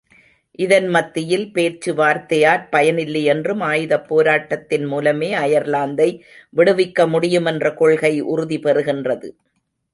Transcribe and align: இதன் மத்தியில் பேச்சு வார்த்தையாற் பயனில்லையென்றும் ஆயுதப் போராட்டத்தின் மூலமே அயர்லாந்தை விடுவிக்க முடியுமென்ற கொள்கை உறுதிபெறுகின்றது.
இதன் 0.59 0.87
மத்தியில் 0.87 1.51
பேச்சு 1.51 1.91
வார்த்தையாற் 1.93 2.63
பயனில்லையென்றும் 2.71 3.61
ஆயுதப் 3.63 4.07
போராட்டத்தின் 4.07 4.85
மூலமே 4.85 5.31
அயர்லாந்தை 5.35 6.09
விடுவிக்க 6.53 7.07
முடியுமென்ற 7.07 7.73
கொள்கை 7.73 8.13
உறுதிபெறுகின்றது. 8.23 9.29